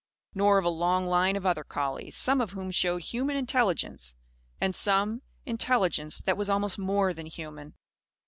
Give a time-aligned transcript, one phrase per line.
[0.33, 4.15] Nor of a long line of other collies, some of whom showed human intelligence;
[4.59, 7.75] and some, intelligence that was almost more than human.